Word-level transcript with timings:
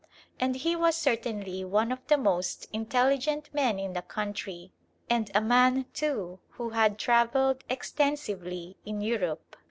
And 0.39 0.55
he 0.55 0.75
was 0.75 0.95
certainly 0.95 1.63
one 1.63 1.91
of 1.91 1.99
the 2.07 2.17
most 2.17 2.65
intelligent 2.73 3.53
men 3.53 3.77
in 3.77 3.93
the 3.93 4.01
country, 4.01 4.71
and 5.11 5.29
a 5.35 5.41
man, 5.41 5.85
too, 5.93 6.39
who 6.53 6.71
had 6.71 6.97
travelled 6.97 7.63
extensively 7.69 8.77
in 8.83 9.01
Europe. 9.01 9.55